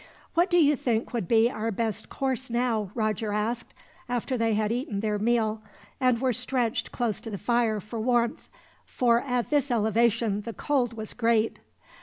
"What 0.33 0.49
do 0.49 0.57
you 0.57 0.75
think 0.75 1.13
would 1.13 1.27
be 1.27 1.47
our 1.47 1.69
best 1.69 2.09
course, 2.09 2.49
now?" 2.49 2.89
Roger 2.95 3.33
asked, 3.33 3.71
after 4.09 4.35
they 4.35 4.55
had 4.55 4.71
eaten 4.71 5.01
their 5.01 5.19
meal, 5.19 5.61
and 5.99 6.19
were 6.19 6.33
stretched 6.33 6.91
close 6.91 7.21
to 7.21 7.29
the 7.29 7.37
fire 7.37 7.79
for 7.79 7.99
warmth 7.99 8.49
for 8.83 9.21
at 9.21 9.51
this 9.51 9.69
elevation 9.69 10.41
the 10.41 10.53
cold 10.53 10.97
was 10.97 11.13
great. 11.13 11.59